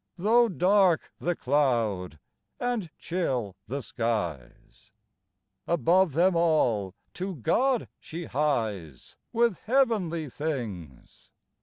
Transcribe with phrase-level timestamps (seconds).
[0.15, 2.17] Though dark the cloud,
[2.59, 4.91] and chill the skies,
[5.67, 11.29] Above them all to God she hies With heavenly things.